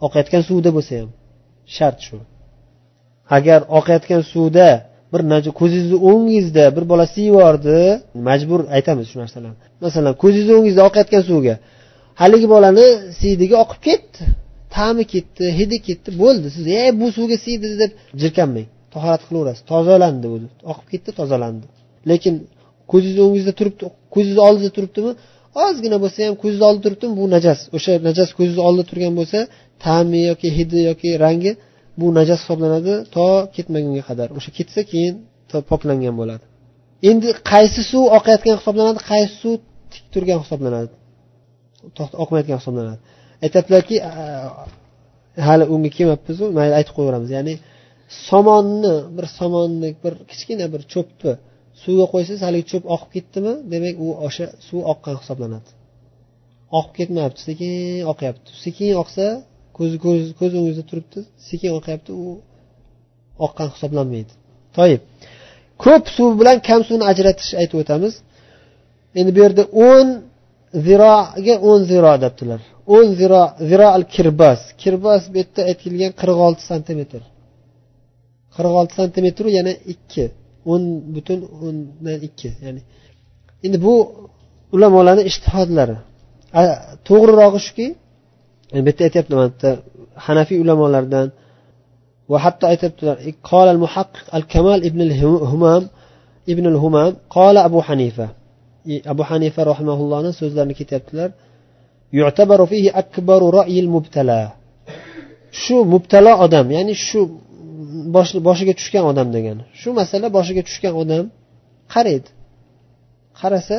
[0.05, 1.09] Oqayotgan suvda bo'lsa ham
[1.75, 2.17] shart shu.
[3.37, 4.67] Agar oqayotgan suvda
[5.13, 5.21] bir
[5.59, 7.77] ko'zingizni o'ngingizda bir bola siyvordi
[8.27, 9.57] majbur aytamiz shu narsalarni.
[9.85, 11.55] Masalan ko'zingizni o'ngingizda oqayotgan suvga.
[12.21, 12.87] Haligi bolani
[13.19, 14.19] siydigi oqib ketdi.
[14.75, 16.47] Ta'mi ketdi hidi ketdi bo'ldi.
[16.55, 17.91] Siz e bu suvga siydi deb
[18.21, 18.67] jirkanmang.
[18.93, 19.63] Tahorat qilaverasiz.
[19.71, 21.65] Tozalandi o'zi oqib ketdi tozalandi.
[22.09, 22.33] Lekin
[22.91, 25.11] ko'zingizni o'ngingizda turibdi ko'zingizni oldida turibdimi?
[25.65, 27.13] Ozgina bo'lsa ham ko'zingizni oldida turibdimi?
[27.19, 27.59] Bu najas.
[27.75, 29.39] O'sha najas ko'zingizni oldida turgan bo'lsa
[29.85, 31.51] ta'mi yoki hidi yoki rangi
[31.99, 34.27] bu najas hisoblanadi to ketmagunga qadar.
[34.37, 35.15] O'sha ketsa keyin
[35.71, 36.43] poklangan bo'ladi.
[37.09, 39.55] Endi qaysi suv oqayotgan hisoblanadi qaysi suv
[39.93, 40.91] tik turgan hisoblanadi.
[42.23, 42.99] Oqmayotgan hisoblanadi.
[43.45, 43.95] Aytyaptilarki
[45.47, 47.29] hali unga kelmabmizu mayli aytib qo'yaveramiz.
[47.37, 47.53] Ya'ni
[48.27, 51.33] somonni bir somonni bir kichkina bir cho'pni
[51.83, 55.69] suvga qo'ysangiz haligi cho'p oqib ketdimi demak u o'sha suv oqqan hisoblanadi.
[56.77, 57.73] Oqib ketmayapti sekin
[58.11, 58.49] oqyapti.
[58.65, 59.25] Sekin oqsa
[59.79, 59.91] ko'z
[60.39, 62.25] ko'z o'ngingizda turibdi sekin oqyapti u
[63.45, 64.33] oqqan hisoblanmaydi.
[64.77, 65.01] Toyib.
[65.83, 68.13] Ko'p suv bilan kam suvni ajratish aytib o'tamiz.
[69.19, 70.07] Endi bu yerda o'n
[70.85, 72.61] ziroga o'n ziro debdilar
[72.95, 77.21] o'n ziro ziro al kirbas kirbas bu yerda aytilgan qirq olti santimetr.
[78.55, 80.25] Qirq olti santimetru yana ikki.
[80.71, 80.83] O'n
[81.15, 82.81] butun o'ndan ikki ya'ni.
[83.65, 83.93] Endi bu
[84.75, 85.97] ulamolarni ishtihodlari
[87.07, 87.87] to'g'rirog'i shuki
[88.71, 89.69] bu yerda aytyaptiman bitta
[90.25, 91.27] hanafiy ulamolaridan
[92.31, 93.15] va hatto aytyaptilar
[93.73, 95.13] al muhaqqiq al kamal ibn al
[95.51, 95.83] humam
[96.51, 98.27] ibn al humam qola abu hanifa.
[99.13, 101.29] Abu hanifa rahimaullohni so'zlarini ketyaptilar
[102.19, 104.41] yu'tabaru fihi akbaru ra'yil mubtala.
[105.61, 107.19] Shu mubtalo odam ya'ni shu
[108.47, 111.25] boshiga tushgan odam degani shu masala boshiga tushgan odam
[111.93, 112.29] qaraydi
[113.39, 113.77] qarasa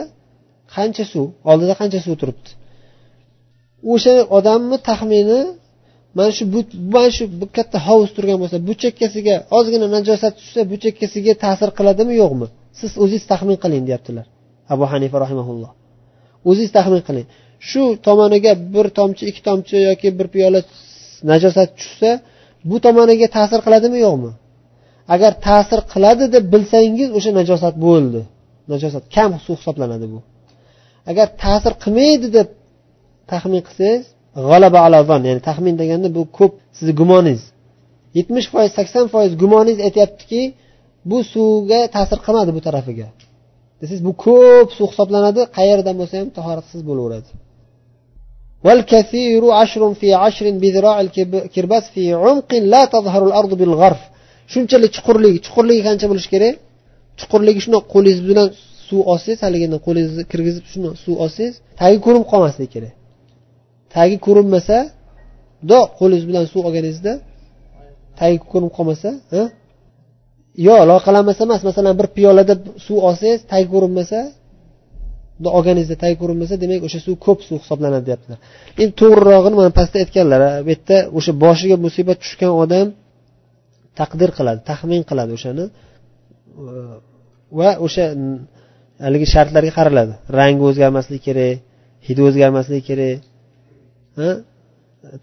[0.75, 2.51] qancha suv oldida qancha suv turibdi?
[3.93, 5.41] O'sha odamni taxmini
[6.17, 6.45] mana shu
[6.95, 7.25] mana shu
[7.57, 12.47] katta hovuz turgan bo'lsa bu chekkasiga ozgina najosat tushsa bu chekkasiga ta'sir qiladimi yo'qmi?
[12.79, 14.27] Siz o'zingiz taxmin qiling deyaptilar.
[14.75, 15.71] Abu hanifa rahimaulloh
[16.49, 17.27] o'zingiz taxmin qiling.
[17.69, 20.61] Shu tomoniga bir tomchi ikki tomchi yoki bir piyola
[21.31, 22.11] najosat tushsa
[22.71, 24.31] bu tomoniga ta'sir qiladimi yo'qmi?
[25.15, 28.21] Agar ta'sir qiladi deb bilsangiz o'sha najosat bo'ldi.
[28.73, 30.19] Najosat kam suv hisoblanadi bu.
[31.11, 32.49] Agar ta'sir qilmaydi deb
[33.32, 34.04] taxmin qilsangiz
[34.50, 37.44] g'alaba alazon ya'ni taxmin deganda bu ko'p sizni gumoningiz
[38.18, 40.42] yetmish foiz sakson foiz gumoningiz aytyaptiki
[41.10, 43.08] bu suvga ta'sir qilmadi bu tarafiga
[43.80, 47.32] desangiz bu ko'p suv hisoblanadi qayerdan bo'lsa ham tahoratsiz bo'laveradi
[48.68, 54.02] والكثير عشر في عشر بذراع الكرباس في عمق لا تظهر الأرض بالغرف
[54.54, 56.56] shunchalik chuqurligi chuqurligi qancha bo'lishi kerak
[57.20, 58.48] chuqurligi shundoq qo'lingiz bilan
[58.88, 62.94] suv olsangiz haligini qo'lingizni kirgizib shundoq suv olsangiz tagi ko'rinib qolmasligi kerak
[63.95, 64.77] Tagi ko'rinmasa
[65.61, 67.13] mundoq qo'lingiz bilan suv olganingizda
[68.21, 69.11] tagi ko'rinib qolmasa
[70.67, 72.55] yo loyqalanmasa emas masalan bir piyolada
[72.87, 74.19] suv olsangiz tagi ko'rinmasa
[75.59, 78.39] olganingizda tagi ko'rinmasa demak o'sha suv ko'p suv hisoblanadi deyaptilar.
[78.83, 82.87] Endi to'g'rirog'ini mana pastda aytganlar bu yerda o'sha boshiga musibat tushgan odam
[84.01, 85.65] taqdir qiladi taxmin qiladi o'shani.
[87.59, 88.05] Va o'sha
[89.07, 90.13] haligi shartlarga qaraladi.
[90.39, 91.55] Rangi o'zgarmasligi kerak
[92.07, 93.30] hidi o'zgarmasligi kerak.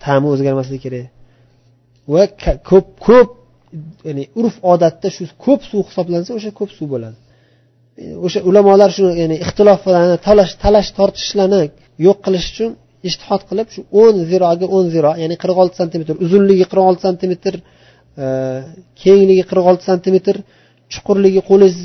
[0.03, 1.05] Ta'mi o'zgarmasligi kerak.
[2.13, 2.23] Va
[2.69, 3.29] ko'p ko'p
[4.07, 7.17] ya'ni urf odatda shu ko'p suv hisoblansa o'sha ko'p suv bo'ladi.
[8.25, 11.61] O'sha ulamolar shuni ya'ni ixtiloflarni talash talash tortishlarni
[12.05, 12.71] yo'q qilish uchun
[13.09, 17.53] ishtihod qilib shu o'n ziroga o'n ziro ya'ni qirq olti santimetr uzunligi qirq olti santimetr
[18.23, 18.25] e,
[19.01, 20.35] kengligi qirq olti santimetr
[20.93, 21.79] chuqurligi qo'lingiz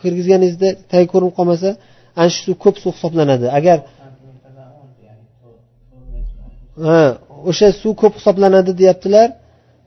[0.00, 1.70] kirgizganingizda tag ko'rinib qolmasa
[2.20, 3.46] ana shu suv ko'p suv hisoblanadi.
[3.58, 3.78] Agar
[6.76, 9.28] o'sha suv ko'p hisoblanadi deyaptilar.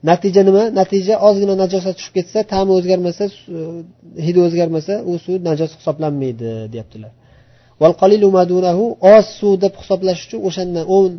[0.09, 0.63] Natija nima?
[0.79, 3.31] Natija ozgina najosat tushib ketsa ta'mi o'zgarmasa e,
[4.27, 7.11] hidi o'zgarmasa u suv najos hisoblanmaydi deyaptilar.
[9.13, 11.11] Oz suv deb hisoblash uchun o'shandan o'n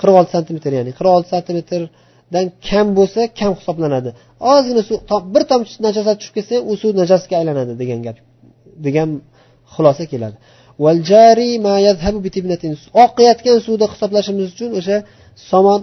[0.00, 4.10] qirq olti santimetr ya'ni qirq olti santimetrdan kam bo'lsa kam hisoblanadi.
[4.54, 4.98] Ozgina suv
[5.34, 8.16] bir tomchi najosat tushib ketsa u suv najosatga aylanadi degan gap
[8.86, 9.08] degan
[9.74, 10.36] xulosa keladi.
[13.04, 14.96] Oqayotgan suvda hisoblashimiz uchun o'sha
[15.50, 15.80] somon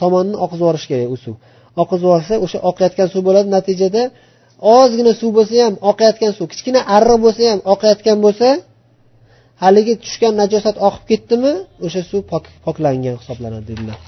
[0.00, 1.34] somonni oqizib yuborish kerak u suv.
[1.82, 3.48] Oqizib yuborsa o'sha oqayotgan suv bo'ladi.
[3.56, 4.02] Natijada
[4.76, 8.48] ozgina suv bo'lsa ham oqayotgan suv kichkina arriq bo'lsa ham oqayotgan bo'lsa
[9.62, 11.52] haligi tushgan najosat oqib ketdimi
[11.86, 12.22] o'sha suv
[12.66, 13.98] poklangan hisoblanadi dedilar.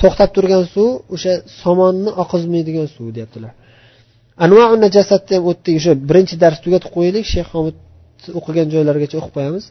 [0.00, 3.52] To'xtab turgan suv o'sha somonni oqizmaydigan suv deyaptilar.
[4.44, 7.24] Anvau najosatni ham o'tdik o'sha birinchi dars tugatib qo'yaylik.
[7.32, 7.76] Shayx homid
[8.38, 9.64] o'qigan joylargacha o'qib qo'yamiz.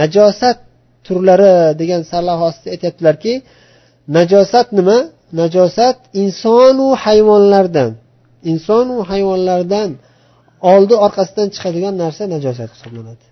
[0.00, 0.58] Najosat
[1.06, 3.32] turlari degan sarlavha ostida aytyaptilarki
[4.16, 4.98] najosat nima?
[5.40, 7.90] Najosat insonu hayvonlardan
[8.50, 9.90] insonu hayvonlardan
[10.72, 13.24] oldi orqasidan chiqadigan narsa najosat hisoblanadi.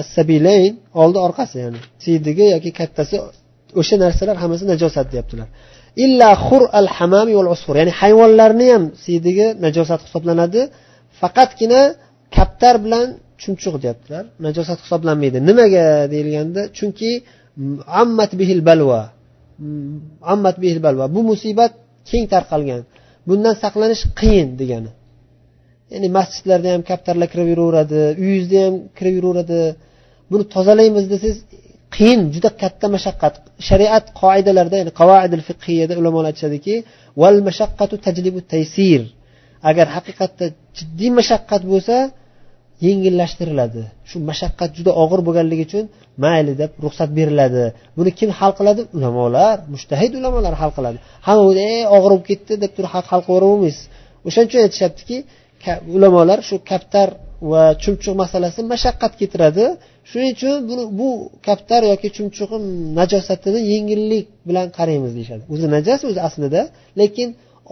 [0.00, 3.16] Assabilayn oldi orqasi ya'ni siydigi yoki kattasi
[3.80, 5.48] o'sha narsalar hammasi najosat deyaptilar.
[6.04, 10.60] Illa xur al hamami val usfur ya'ni hayvonlarni ham siydigi najosat hisoblanadi
[11.20, 11.80] faqatgina
[12.36, 13.06] kaptar bilan
[13.42, 14.24] chumchuq deyaptilar.
[14.46, 15.38] Najosat hisoblanmaydi.
[15.48, 17.10] Nimaga deyilganda chunki
[18.02, 19.02] ammat bihil balva
[20.32, 21.72] ammat bihil balva bu musibat
[22.10, 22.82] keng tarqalgan
[23.28, 24.90] bundan saqlanish qiyin degani.
[25.92, 29.60] Ya'ni masjidlarda ham kaptarlar kirib yuraveradi uyingizda ham kirib yuraveradi
[30.30, 31.38] buni tozalaymiz desangiz
[31.94, 33.34] qiyin juda katta mashaqqat.
[33.68, 36.74] Shariat qoidalarida ya'ni qavoidil fiqhiyada ulamolar aytishadiki
[37.22, 39.02] val mashaqqatu tajlibu taysir.
[39.70, 40.44] Agar haqiqatda
[40.78, 41.96] jiddiy mashaqqat bo'lsa
[42.86, 43.82] yengillashtiriladi.
[44.08, 45.84] Shu mashaqqat juda og'ir bo'lganligi uchun
[46.24, 47.64] mayli deb ruxsat beriladi.
[47.98, 48.82] Buni kim hal qiladi?
[48.96, 50.98] Ulamolar mushtahid ulamolar hal qiladi.
[51.26, 53.84] Hamma ey og'ir bo'lib ketdi deb turib hal qilaverolmaysiz
[54.26, 55.16] o'shaning uchun aytishyaptiki
[55.96, 57.08] ulamolar shu kaptar
[57.50, 59.64] va chumchuq masalasi mashaqqat keltiradi.
[60.10, 60.54] Shuning uchun
[61.00, 61.08] bu
[61.46, 62.58] kaptar yoki chumchuqni
[62.98, 65.42] najosatini yengillik bilan qaraymiz deyishadi.
[65.52, 66.60] O'zi najas o'zi aslida.
[67.00, 67.28] Lekin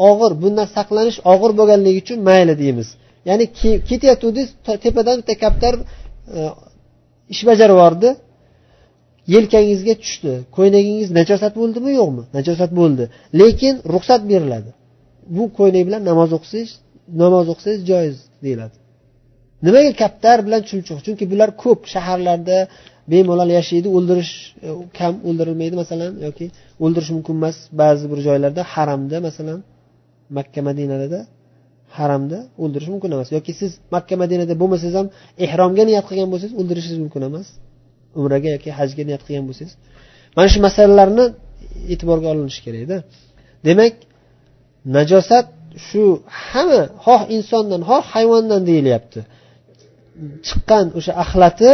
[0.08, 2.88] og'ir bundan saqlanish og'ir bo'lganligi uchun mayli deymiz.
[3.28, 3.44] Ya'ni
[3.88, 4.48] ketayotgandingiz
[4.84, 5.74] tepadan bitta kaptar
[6.36, 6.40] e,
[7.34, 8.08] ish bajarib yubordi.
[9.34, 10.32] Yelkangizga tushdi.
[10.56, 12.22] Ko'ylagingiz najosat bo'ldimi yo'qmi?
[12.36, 13.04] Najosat bo'ldi.
[13.40, 14.70] Lekin ruxsat beriladi.
[15.36, 16.70] Bu ko'ylak bilan namoz o'qisangiz
[17.22, 18.76] namoz o'qisangiz joiz deyiladi.
[19.66, 22.58] Nimaga kaptar bilan chumchuq chunki bular ko'p shaharlarda
[23.12, 24.32] bemalol yashaydi o'ldirish
[24.66, 24.68] e,
[24.98, 26.46] kam o'ldirilmaydi masalan yoki
[26.84, 28.60] o'ldirish mumkin emas ba'zi bir joylarda.
[28.74, 29.58] Haramda masalan
[30.36, 31.20] makka madinada
[31.98, 33.28] haramda o'ldirish mumkin emas.
[33.36, 35.08] Yoki siz makka madinada bo'lmasangiz ham
[35.44, 37.46] ehromga niyat qilgan bo'lsangiz o'ldirishingiz mumkin emas.
[38.18, 39.74] Umraga yoki hajga niyat qilgan bo'lsangiz.
[40.36, 41.24] Mana shu masalalarni
[41.92, 42.96] e'tiborga olinishi kerakda.
[43.68, 43.94] Demak
[44.96, 45.46] najosat
[45.88, 46.02] shu
[46.48, 49.20] hamma xoh insondan xoh hayvondan deyilyapti.
[50.46, 51.70] Chiqqan o'sha axlati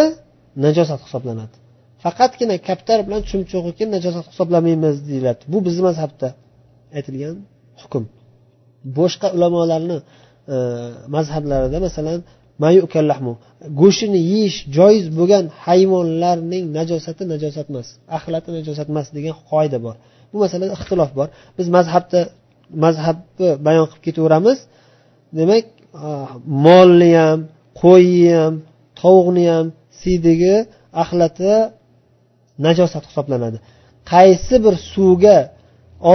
[0.65, 1.57] najosat hisoblanadi.
[2.05, 5.43] Faqatgina kaptar bilan chumchug'iki najosat hisoblamaymiz deyiladi.
[5.53, 6.29] Bu bizni mazhabda
[6.97, 7.37] aytilgan
[7.83, 8.05] hukm.
[8.99, 9.99] Boshqa ulamolarni
[10.55, 10.57] e,
[11.17, 12.21] mazhablarida masalan
[13.81, 19.97] go'shtini yeyish joiz bo'lgan hayvonlarning najosati najosat emas axlati najosat emas degan qoida bor.
[20.33, 21.29] Bu masalada ixtilof bor.
[21.59, 22.21] Biz mazhabda
[22.85, 24.59] mazhabni bayon qilib ketaveramiz.
[25.39, 25.65] Demak
[26.07, 26.09] e,
[26.67, 27.41] molni ham
[27.81, 28.55] qo'yni ham
[29.01, 29.67] tovuqni ham
[30.01, 30.57] siydigi
[31.03, 31.53] axlati
[32.67, 33.59] najosat hisoblanadi.
[34.13, 35.39] Qaysi bir suvga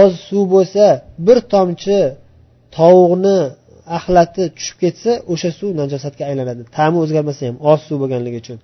[0.00, 0.84] oz suv bo'lsa
[1.26, 2.00] bir tomchi
[2.78, 3.38] tovuqni
[3.98, 6.62] axlati tushib ketsa o'sha suv najosatga aylanadi.
[6.76, 8.58] Ta'mi o'zgarmasa ham oz suv bo'lganligi uchun.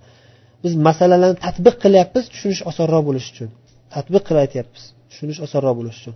[0.64, 3.48] Biz masalalarni tadbiq qilyapmiz tushunish osonroq bo'lishi uchun.
[3.94, 6.14] Tadbiq qilib aytyapmiz tushunish osonroq bo'lishi uchun.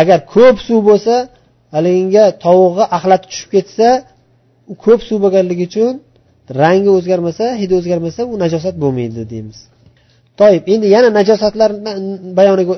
[0.00, 1.14] Agar ko'p suv bo'lsa
[1.74, 3.88] haligiga tovug'i axlati tushib ketsa
[4.72, 5.94] u ko'p suv bo'lganligi uchun
[6.62, 9.58] rangi o'zgarmasa hidi o'zgarmasa u najosat bo'lmaydi deymiz.
[10.40, 11.70] Toib endi yana najosatlar
[12.38, 12.74] bayoniga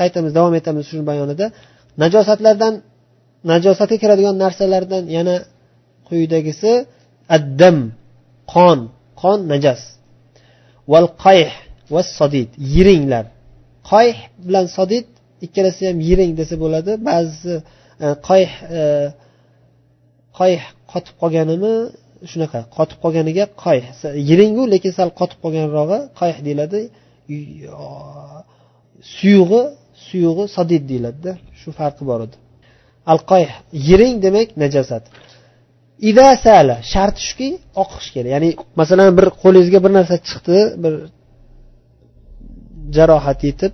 [0.00, 1.46] qaytamiz davom etamiz shu bayonida.
[2.02, 2.74] Najosatlardan
[3.52, 5.36] najosatga kiradigan narsalardan yana
[6.08, 6.72] quyidagisi
[7.36, 7.76] addam
[8.52, 8.78] qon
[9.20, 9.80] qon najas.
[10.92, 11.50] Val qayh
[11.94, 13.24] va sodid yiringlar.
[13.92, 15.06] Qayh bilan sodid
[15.46, 16.92] ikkalasi ham yiring desa bo'ladi.
[17.08, 17.54] Ba'zisi
[18.04, 18.82] e, qayh e,
[20.38, 20.60] qayh
[20.92, 21.74] qotib qolganimi?
[22.30, 23.84] Shunaqa qotib qolganiga qayh.
[24.30, 26.80] Yiringu lekin sal qotib qolganrog'i qayh deyiladi.
[29.16, 29.62] Suyug'i
[30.06, 32.36] suyug'i sodid deyiladida shu farqi bor edi.
[33.12, 33.50] Al qayh
[33.88, 35.04] yiring demak najosat
[36.08, 37.48] ida sala sharti shuki
[37.82, 38.30] oqish kerak.
[38.34, 38.50] Ya'ni
[38.80, 40.94] masalan bir qo'lingizga bir narsa chiqdi bir
[42.96, 43.72] jarohat yetib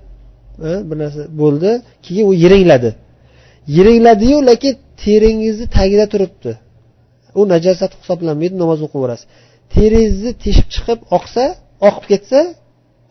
[0.69, 1.71] e, bir narsa bo'ldi
[2.07, 2.91] keyin u yiringladi.
[3.77, 6.53] Yiringladiyu lekin teringizni tagida turibdi.
[7.39, 9.27] U najosat hisoblanmaydi namoz o'qiyverasiz.
[9.75, 11.45] Teringizni teshib chiqib oqsa
[11.89, 12.41] oqib ketsa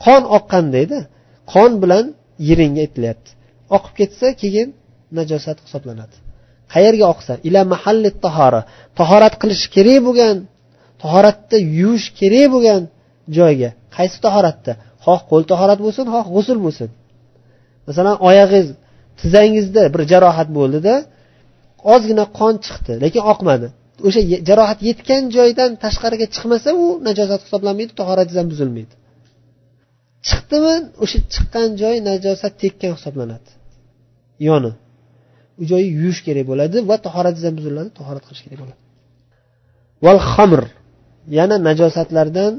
[0.06, 1.00] qon oqqandayda
[1.54, 2.06] qon bilan
[2.48, 3.30] yiringga aytilyapti
[3.78, 4.68] oqib ketsa keyin
[5.18, 6.16] najosat hisoblanadi.
[6.74, 7.34] Qayerga oqsa?
[7.48, 8.62] Ila mahalli tahora.
[9.00, 10.36] Tahorat qilish kerak bo'lgan
[11.04, 12.82] tahoratda yuvish kerak bo'lgan
[13.38, 13.70] joyga.
[13.96, 14.74] Qaysi tahoratda?
[15.06, 16.90] Xoh qo'l tahorat bo'lsin xoh g'usul bo'lsin.
[17.88, 18.68] Masalan oyog'ingiz
[19.20, 20.94] tizzangizda bir jarohat bo'ldida
[21.94, 23.68] ozgina qon chiqdi lekin oqmadi.
[24.08, 28.93] O'sha jarohat yetgan joydan tashqariga chiqmasa u najosat hisoblanmaydi tahoratingiz ham buzilmaydi.
[30.27, 33.49] Chiqdimi o'sha chiqqan joy najosat tekkan hisoblanadi.
[34.47, 34.71] Yoni.
[35.62, 38.79] U joyi yuvish kerak bo'ladi va tahorat ham buziladi tahorat qilish kerak bo'ladi.
[40.05, 40.62] Val xamr.
[41.38, 42.53] Yana najosatlardan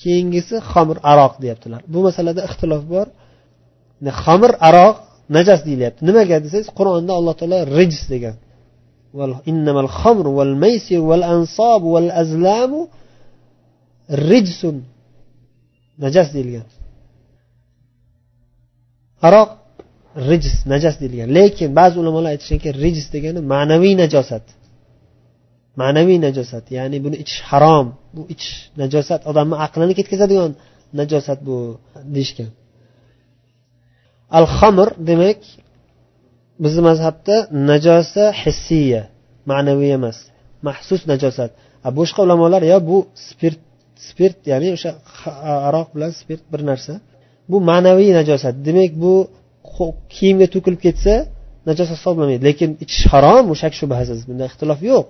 [0.00, 1.80] keyingisi xamr aroq deyaptilar.
[1.92, 3.06] Bu masalada ixtilof bor.
[4.22, 4.96] Xamr aroq
[5.36, 6.00] najas deyilyapti.
[6.08, 8.36] Nimaga desangiz qur'onda alloh taolo rijs degan.
[9.48, 12.88] إنما الخمر والميسر والأنصاب والأزلام
[14.10, 14.66] رجس.
[15.98, 16.62] نجس ديليان
[19.24, 19.58] أراق
[20.16, 24.42] رجس نجس ديليان لكن بعض علماء الله رجس ديليان معنوي نجاسات.
[25.76, 26.72] معنوي نجاسات.
[26.72, 27.92] يعني بنو إتش حرام.
[28.14, 29.26] بو إتش نجاسات.
[29.26, 30.54] أضع ما عقلنا كيت كذا ديليان
[30.94, 32.46] نجاسات بو ديشكا
[34.34, 35.62] الخمر دمك دي
[36.62, 37.36] bizni mazhabda
[37.70, 39.02] najosa hissiya
[39.50, 40.18] ma'naviy emas
[40.66, 41.50] maxsus najosat.
[41.98, 42.96] Boshqa ulamolar yo bu
[43.28, 43.60] spirt
[44.08, 44.90] spirt ya'ni o'sha
[45.68, 46.92] aroq bilan spirt bir narsa.
[47.50, 48.54] Bu ma'naviy najosat.
[48.66, 49.12] Demak bu
[50.14, 51.14] kiyimga to'kilib ketsa
[51.68, 52.42] najosat hisoblanmaydi.
[52.48, 54.18] Lekin ichish harom u shak shubhasiz.
[54.28, 55.04] Bunda ixtilof yo'q.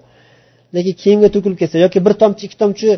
[0.77, 2.89] Lekin kiyimga to'kilib ketsa yoki bir tomchi ikki tomchi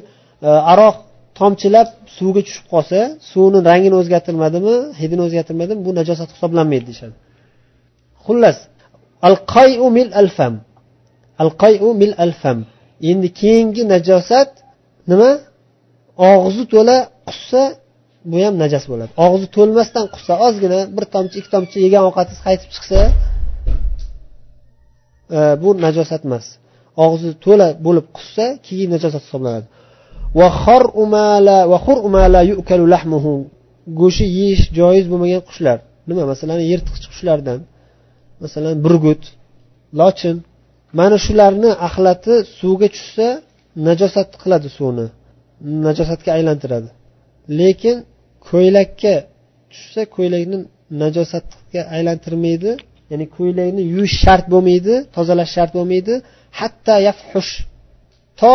[0.49, 0.97] e, aroq
[1.41, 2.99] tomchilab suvga tushib qolsa
[3.31, 7.15] suvni rangini o'zgartirmadimi hidini o'zgartirmadimi bu najosat hisoblanmaydi deyishadi.
[8.27, 8.59] Xullas
[9.29, 10.55] al qayu mil al fam
[11.43, 12.59] al qayu mil al fam
[13.11, 14.51] endi keyingi najosat
[15.11, 15.31] nima?
[16.33, 16.97] Og'zi to'la
[17.29, 17.63] qussa
[18.31, 19.11] bu ham najas bo'ladi.
[19.27, 23.01] Og'zi to'lmasdan qussa ozgina bir tomchi ikki tomchi yegan ovqatingiz qaytib chiqsa
[25.37, 26.47] e, bu najosat emas.
[27.05, 29.67] Og'zi to'la bo'lib qussa keyin najosat hisoblanadi.
[34.01, 35.79] Go'shti yeyish joiz bo'lmagan qushlar.
[36.09, 36.23] Nima?
[36.33, 37.59] Masalan yirtqich qushlardan.
[38.45, 39.23] Masalan burgut
[40.01, 40.37] lochin.
[40.99, 43.29] Mana shularni axlati suvga tushsa
[43.87, 45.07] najosat qiladi suvni.
[45.87, 46.89] Najosatga aylantiradi.
[47.59, 47.97] Lekin
[48.49, 49.15] ko'ylakka
[49.73, 50.59] tushsa ko'ylakni
[51.03, 52.71] najosatga aylantirmaydi.
[53.11, 56.15] Ya'ni ko'ylakni yuvish shart bo'lmaydi tozalash shart bo'lmaydi.
[56.61, 57.53] Hatto yafhush
[58.41, 58.55] to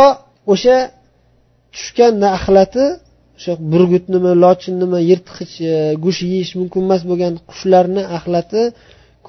[0.53, 0.77] o'sha
[1.73, 2.85] tushgan axlati
[3.37, 8.61] o'sha burgutnimi lochinnimi yirtqich e, go'sht yeyish mumkin emas bo'lgan qushlarni axlati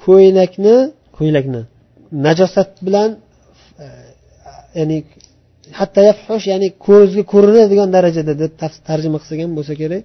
[0.03, 0.75] ko'ylakni
[1.17, 1.61] ko'ylakni
[2.25, 3.09] najosat bilan
[3.83, 3.85] e,
[4.79, 4.97] ya'ni
[5.79, 8.51] hatto yafhush ya'ni ko'zga ko'rinadigan darajada deb
[8.89, 10.01] tarjima qilsagan ham bo'lsa kerak.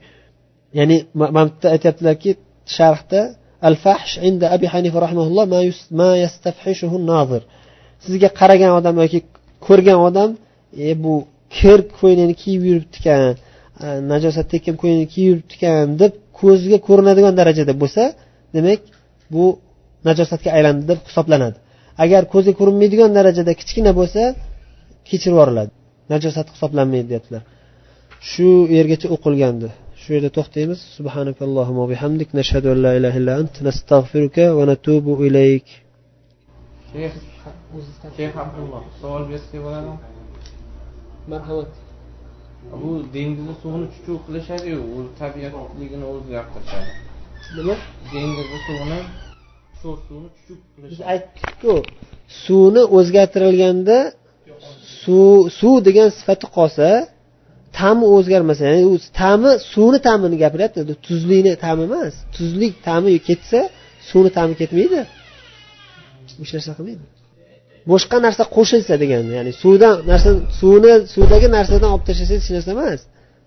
[0.79, 2.31] Ya'ni mana bu yerda aytyaptilarki
[2.77, 3.21] sharhda
[3.69, 5.45] al fahsh inda abi hanifa rahmaulloh
[6.01, 7.43] ma yastafhishuhu nazir
[8.05, 9.21] sizga qaragan odam yoki
[9.67, 10.31] ko'rgan odam
[10.89, 11.15] e bu
[11.57, 13.21] kir ko'ylakni kiyib yuribdikan
[13.85, 18.03] e, najosat tekkan ko'ylakni kiyib yuribdikan deb ko'zga ko'rinadigan darajada bo'lsa
[18.57, 18.81] demak
[19.35, 19.45] bu
[20.09, 21.59] najosatga aylandi deb hisoblanadi.
[22.05, 24.23] Agar ko'zga ko'rinmaydigan darajada kichkina bo'lsa
[25.09, 25.73] kechirib yuboriladi.
[26.13, 27.43] Najosat hisoblanmaydi deyaptilar.
[28.31, 29.69] Shu yergacha o'qilgandi.
[30.01, 30.81] Shu yerda to'xtaymiz.
[30.97, 32.29] Subhanakallohumma bihamdik.
[32.41, 33.55] Nashhadu an la ilaha illa ant.
[33.69, 35.67] Nastag'firuka va natubu ilayk.
[36.93, 37.15] Shayx
[38.45, 39.97] abdulloh savol bersak bo'ladimi?
[41.33, 41.73] Marhamat.
[42.83, 46.91] Bu dengizni suvini chuchuq qilishadiyu u tabiatligini o'zgartirishadi.
[47.57, 47.75] Nima?
[48.13, 48.99] Dengizni suvini
[49.83, 51.75] suvni chuchuk biz aytdikku
[52.45, 53.99] suvni o'zgartirilganda
[55.03, 56.89] suv suv degan sifati qolsa
[57.79, 63.61] ta'mi o'zgarmasa ya'ni u ta'mi suvni ta'mini gapiryapti tuzlikni ta'mi emas tuzlik ta'mi ketsa
[64.09, 65.01] suvni ta'mi ketmaydi.
[66.41, 67.05] Hech narsa qilmaydi.
[67.93, 73.01] Boshqa narsa qo'shilsa degani ya'ni suvdan narsa suvni suvdagi narsadan olib tashlasangiz hech narsa emas.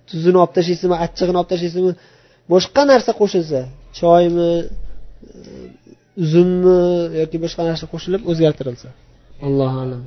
[0.09, 1.93] Tuzini olib tashlaysizmi achchig'ini olib tashlaysizmi
[2.53, 3.59] boshqa narsa qo'shilsa
[3.99, 4.51] choymi
[6.23, 6.75] uzummi
[7.21, 8.89] yoki boshqa narsa qo'shilib o'zgartirilsa.
[9.47, 10.01] Allohu alam.